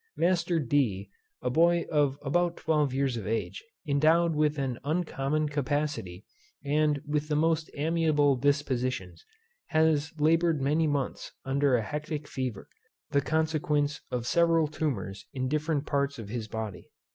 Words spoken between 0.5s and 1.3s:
D.